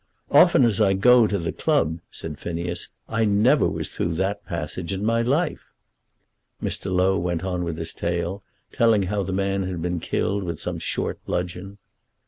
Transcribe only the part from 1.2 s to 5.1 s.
to the club," said Phineas, "I never was through that passage in